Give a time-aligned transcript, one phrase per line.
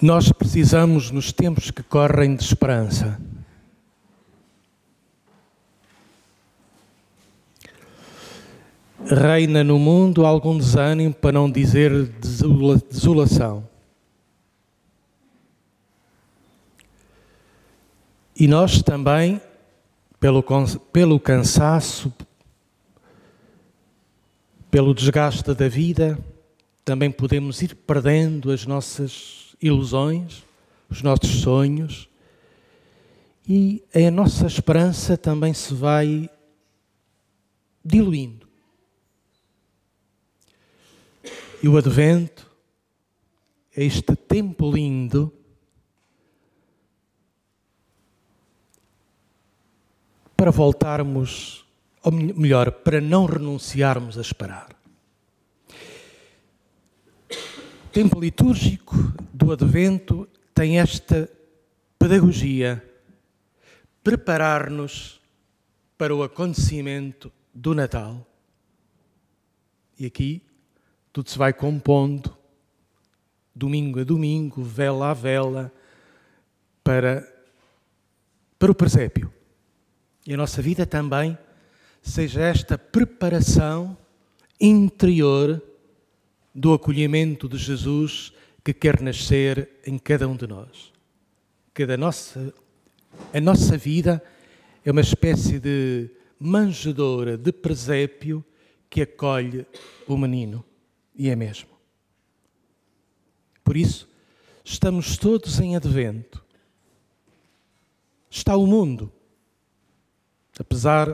[0.00, 3.18] Nós precisamos, nos tempos que correm, de esperança.
[9.06, 12.08] Reina no mundo algum desânimo, para não dizer
[12.90, 13.66] desolação.
[18.38, 19.40] E nós também,
[20.20, 20.44] pelo,
[20.92, 22.12] pelo cansaço,
[24.70, 26.18] pelo desgaste da vida,
[26.84, 30.44] também podemos ir perdendo as nossas ilusões,
[30.88, 32.08] os nossos sonhos,
[33.48, 36.28] e a nossa esperança também se vai
[37.84, 38.46] diluindo.
[41.62, 42.50] E o Advento
[43.76, 45.32] é este tempo lindo
[50.36, 51.64] para voltarmos,
[52.02, 54.76] ou melhor, para não renunciarmos a esperar.
[57.92, 58.94] Tempo litúrgico
[59.36, 61.30] do Advento tem esta
[61.98, 62.82] pedagogia,
[64.02, 65.20] preparar-nos
[65.98, 68.26] para o acontecimento do Natal.
[69.98, 70.42] E aqui
[71.12, 72.34] tudo se vai compondo,
[73.54, 75.70] domingo a domingo, vela a vela,
[76.82, 77.30] para,
[78.58, 79.30] para o presépio
[80.26, 81.36] e a nossa vida também
[82.00, 83.98] seja esta preparação
[84.58, 85.62] interior
[86.54, 88.32] do acolhimento de Jesus
[88.66, 90.92] que quer nascer em cada um de nós.
[91.72, 92.52] Que a nossa,
[93.32, 94.20] a nossa vida
[94.84, 98.44] é uma espécie de manjedoura, de presépio
[98.90, 99.64] que acolhe
[100.08, 100.64] o menino.
[101.14, 101.68] E é mesmo.
[103.62, 104.08] Por isso,
[104.64, 106.44] estamos todos em advento.
[108.28, 109.12] Está o mundo
[110.58, 111.06] apesar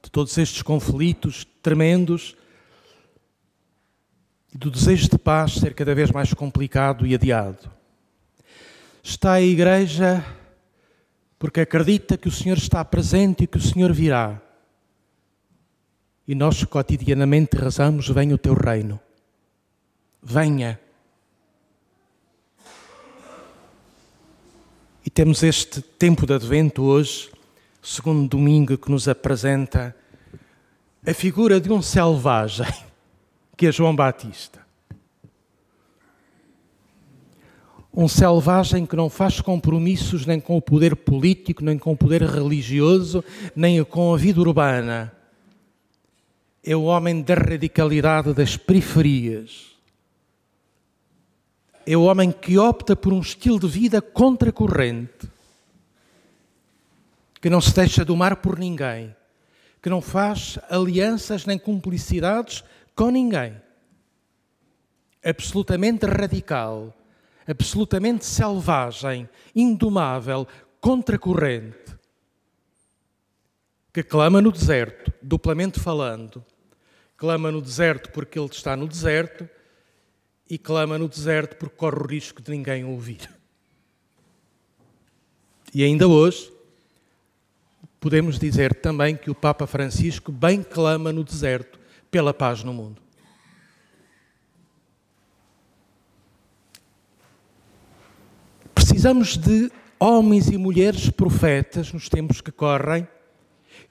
[0.00, 2.36] de todos estes conflitos tremendos
[4.54, 7.70] e do desejo de paz ser cada vez mais complicado e adiado.
[9.02, 10.24] Está a Igreja
[11.38, 14.40] porque acredita que o Senhor está presente e que o Senhor virá.
[16.26, 18.98] E nós cotidianamente rezamos: Venha o teu reino.
[20.22, 20.80] Venha.
[25.04, 27.34] E temos este tempo de advento hoje
[27.84, 29.94] segundo domingo que nos apresenta
[31.06, 32.66] a figura de um selvagem,
[33.56, 34.64] que é João Batista.
[37.92, 42.22] Um selvagem que não faz compromissos nem com o poder político, nem com o poder
[42.22, 43.22] religioso,
[43.54, 45.12] nem com a vida urbana.
[46.62, 49.76] É o homem da radicalidade das periferias.
[51.86, 55.34] É o homem que opta por um estilo de vida contracorrente
[57.44, 59.14] que não se deixa domar por ninguém,
[59.82, 62.64] que não faz alianças nem cumplicidades
[62.94, 63.60] com ninguém.
[65.22, 66.94] Absolutamente radical,
[67.46, 70.46] absolutamente selvagem, indomável,
[70.80, 71.96] contracorrente,
[73.92, 76.44] que clama no deserto, duplamente falando.
[77.16, 79.48] Clama no deserto porque ele está no deserto
[80.50, 83.30] e clama no deserto porque corre o risco de ninguém ouvir.
[85.72, 86.52] E ainda hoje,
[87.98, 91.78] podemos dizer também que o Papa Francisco bem clama no deserto
[92.14, 93.02] pela paz no mundo.
[98.72, 103.08] Precisamos de homens e mulheres profetas nos tempos que correm,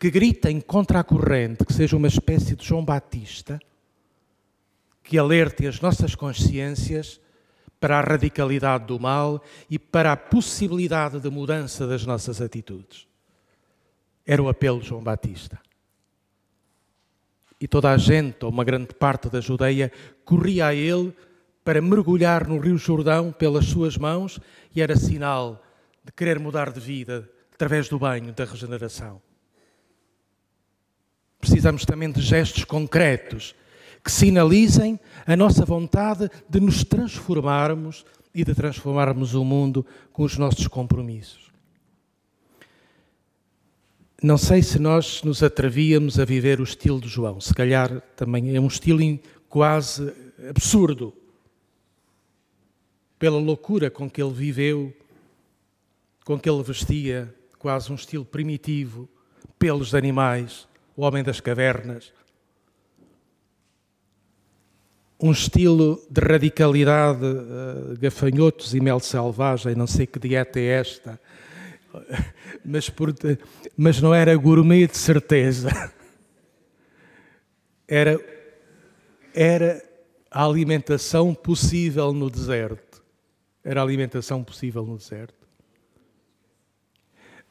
[0.00, 3.60] que gritem contra a corrente, que seja uma espécie de João Batista,
[5.04, 7.20] que alerte as nossas consciências
[7.78, 9.40] para a radicalidade do mal
[9.70, 13.06] e para a possibilidade de mudança das nossas atitudes.
[14.26, 15.67] Era o apelo de João Batista.
[17.60, 19.90] E toda a gente, ou uma grande parte da Judeia,
[20.24, 21.12] corria a ele
[21.64, 24.38] para mergulhar no Rio Jordão pelas suas mãos
[24.74, 25.62] e era sinal
[26.04, 29.20] de querer mudar de vida através do banho da regeneração.
[31.40, 33.54] Precisamos também de gestos concretos
[34.04, 38.04] que sinalizem a nossa vontade de nos transformarmos
[38.34, 41.52] e de transformarmos o mundo com os nossos compromissos.
[44.20, 47.40] Não sei se nós nos atrevíamos a viver o estilo de João.
[47.40, 49.16] Se calhar também é um estilo
[49.48, 50.12] quase
[50.48, 51.14] absurdo.
[53.16, 54.92] Pela loucura com que ele viveu,
[56.24, 59.08] com que ele vestia, quase um estilo primitivo,
[59.56, 60.66] pelos de animais,
[60.96, 62.12] o homem das cavernas.
[65.20, 71.20] Um estilo de radicalidade, uh, gafanhotos e mel selvagem, não sei que dieta é esta
[72.64, 73.14] mas, por,
[73.76, 75.70] mas não era gourmet de certeza.
[77.90, 78.20] Era,
[79.34, 79.82] era
[80.30, 83.02] a alimentação possível no deserto.
[83.64, 85.48] era a alimentação possível no deserto.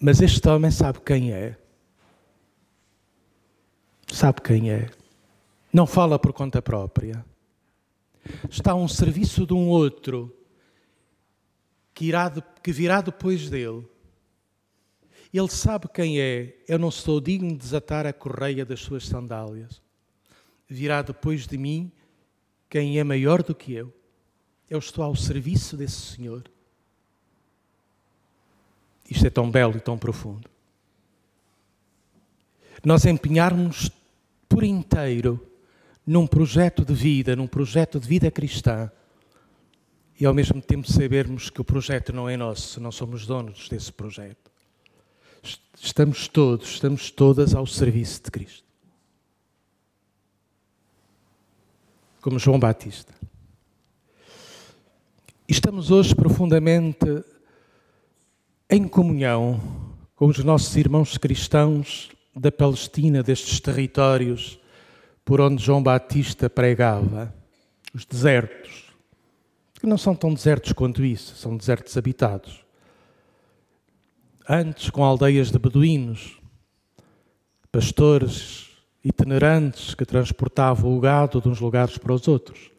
[0.00, 1.54] Mas este homem sabe quem é.
[4.10, 4.88] Sabe quem é.
[5.70, 7.22] Não fala por conta própria.
[8.48, 10.34] Está a um serviço de um outro
[11.92, 12.30] que, irá,
[12.62, 13.86] que virá depois dele.
[15.32, 16.56] Ele sabe quem é.
[16.68, 19.80] Eu não sou digno de desatar a correia das suas sandálias.
[20.68, 21.90] Virá depois de mim
[22.68, 23.92] quem é maior do que eu.
[24.68, 26.44] Eu estou ao serviço desse Senhor.
[29.08, 30.50] Isto é tão belo e tão profundo.
[32.84, 33.90] Nós empenharmos
[34.48, 35.48] por inteiro
[36.06, 38.90] num projeto de vida, num projeto de vida cristã,
[40.18, 43.92] e ao mesmo tempo sabermos que o projeto não é nosso, não somos donos desse
[43.92, 44.51] projeto.
[45.80, 48.64] Estamos todos, estamos todas ao serviço de Cristo.
[52.20, 53.12] Como João Batista.
[55.48, 57.24] Estamos hoje profundamente
[58.70, 59.60] em comunhão
[60.14, 64.58] com os nossos irmãos cristãos da Palestina, destes territórios
[65.24, 67.34] por onde João Batista pregava,
[67.94, 68.84] os desertos,
[69.74, 72.61] que não são tão desertos quanto isso, são desertos habitados.
[74.48, 76.38] Antes, com aldeias de beduínos,
[77.70, 78.70] pastores
[79.04, 82.72] itinerantes que transportavam o gado de uns lugares para os outros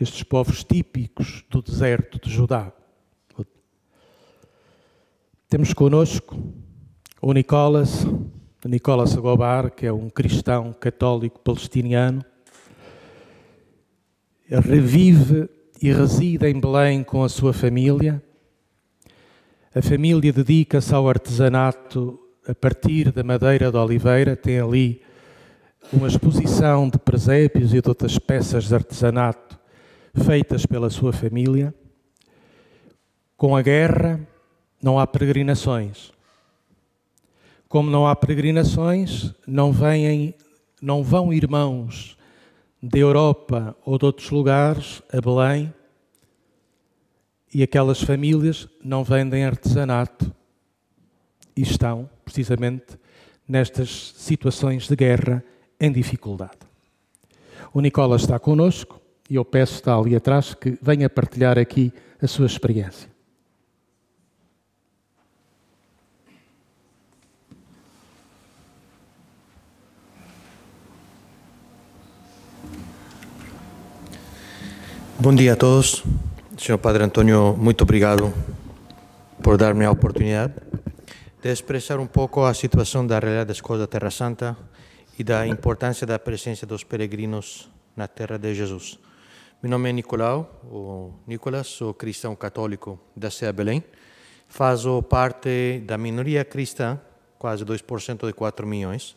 [0.00, 2.72] estes povos típicos do deserto de Judá.
[5.48, 6.36] Temos conosco
[7.22, 8.04] o Nicolas,
[8.64, 12.24] Nicolas Agobar, que é um cristão católico palestiniano.
[14.50, 15.48] Ele revive
[15.80, 18.22] e reside em Belém com a sua família.
[19.76, 22.18] A família dedica-se ao artesanato
[22.48, 25.02] a partir da madeira de oliveira, tem ali
[25.92, 29.60] uma exposição de presépios e de outras peças de artesanato
[30.14, 31.74] feitas pela sua família.
[33.36, 34.18] Com a guerra,
[34.82, 36.10] não há peregrinações.
[37.68, 40.34] Como não há peregrinações, não, vêm,
[40.80, 42.16] não vão irmãos
[42.82, 45.70] da Europa ou de outros lugares a Belém
[47.52, 50.32] e aquelas famílias não vendem artesanato
[51.56, 52.98] e estão, precisamente,
[53.48, 55.42] nestas situações de guerra
[55.80, 56.58] em dificuldade.
[57.72, 62.26] O Nicolas está conosco e eu peço, está ali atrás, que venha partilhar aqui a
[62.26, 63.14] sua experiência.
[75.18, 76.04] Bom dia a todos.
[76.58, 78.32] Senhor Padre Antônio, muito obrigado
[79.42, 80.54] por dar-me a oportunidade
[81.42, 84.56] de expressar um pouco a situação da realidade das coisas da Terra Santa
[85.18, 88.98] e da importância da presença dos peregrinos na Terra de Jesus.
[89.62, 93.84] Meu nome é Nicolau, ou Nicolas, sou cristão católico da Sé Belém.
[94.48, 96.98] Faço parte da minoria cristã,
[97.38, 99.14] quase 2% de 4 milhões.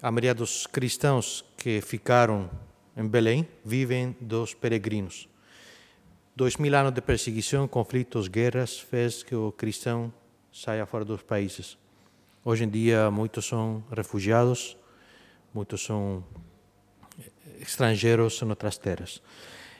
[0.00, 2.48] A maioria dos cristãos que ficaram
[2.96, 5.33] em Belém vivem dos peregrinos.
[6.36, 10.12] Dois mil anos de perseguição, conflitos, guerras, fez que o cristão
[10.52, 11.78] saia fora dos países.
[12.44, 14.76] Hoje em dia, muitos são refugiados,
[15.54, 16.24] muitos são
[17.60, 19.22] estrangeiros em outras terras.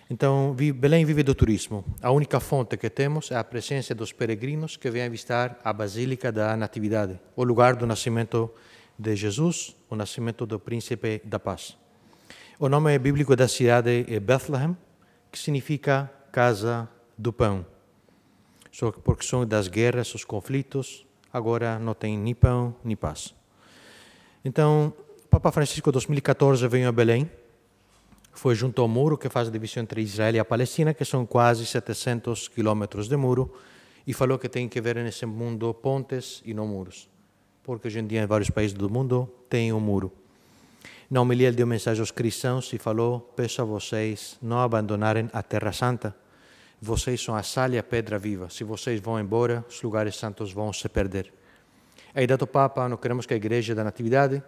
[0.08, 1.84] Então, Belém vive do turismo.
[2.00, 6.30] A única fonte que temos é a presença dos peregrinos que vêm visitar a Basílica
[6.30, 8.48] da Natividade, o lugar do nascimento
[8.96, 11.76] de Jesus, o nascimento do Príncipe da Paz.
[12.60, 14.76] O nome bíblico da cidade é Bethlehem,
[15.32, 17.64] que significa casa do pão.
[18.72, 23.32] Só porque são das guerras, os conflitos, agora não tem nem pão nem paz.
[24.44, 24.92] Então,
[25.24, 27.30] o Papa Francisco, em 2014, veio a Belém
[28.32, 31.24] foi junto ao muro que faz a divisão entre Israel e a Palestina, que são
[31.24, 33.54] quase 700 quilômetros de muro,
[34.04, 37.08] e falou que tem que haver nesse mundo pontes e não muros,
[37.62, 40.12] porque hoje em dia em vários países do mundo tem um muro.
[41.08, 45.40] Na homilia ele deu mensagem aos cristãos e falou, peço a vocês não abandonarem a
[45.40, 46.14] Terra Santa,
[46.84, 50.52] vocês são a sal e a pedra viva, se vocês vão embora, os lugares santos
[50.52, 51.32] vão se perder.
[52.14, 54.42] A ideia do Papa, não queremos que a Igreja da Natividade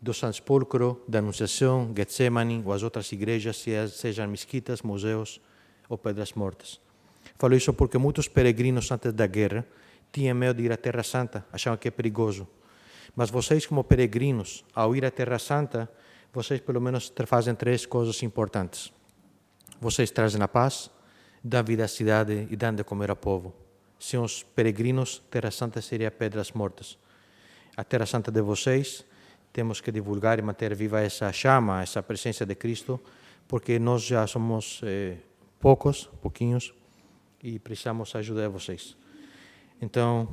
[0.00, 5.40] do San Sepulcro, da Anunciação, Getsemane ou as outras igrejas, sejam mesquitas, museus
[5.88, 6.80] ou pedras mortas.
[7.36, 9.66] Falo isso porque muitos peregrinos antes da guerra
[10.12, 12.46] tinham medo de ir à Terra Santa, achavam que é perigoso.
[13.16, 15.90] Mas vocês, como peregrinos, ao ir à Terra Santa,
[16.32, 18.92] vocês pelo menos fazem três coisas importantes.
[19.80, 20.90] Vocês trazem a paz,
[21.42, 23.52] dão vida à cidade e dão de comer ao povo.
[23.98, 26.98] Sem os peregrinos, Terra Santa seria pedras mortas.
[27.76, 29.04] A Terra Santa de vocês
[29.52, 33.00] temos que divulgar e manter viva essa chama, essa presença de Cristo,
[33.46, 35.16] porque nós já somos eh,
[35.60, 36.72] poucos, pouquinhos,
[37.42, 38.96] e precisamos ajudar vocês.
[39.80, 40.28] Então,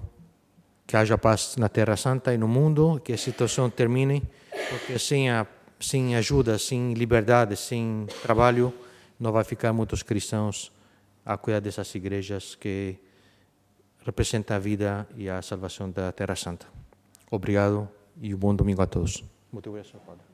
[0.85, 4.23] que haja paz na Terra Santa e no mundo, que a situação termine,
[4.69, 5.45] porque sem, a,
[5.79, 8.73] sem ajuda, sem liberdade, sem trabalho,
[9.19, 10.71] não vai ficar muitos cristãos
[11.29, 12.97] a cuidar dessas igrejas que
[14.03, 16.65] representam a vida e a salvação da Terra Santa.
[17.29, 17.87] Obrigado
[18.19, 19.23] e um bom domingo a todos.
[19.53, 20.28] Muito obrigado, Padre.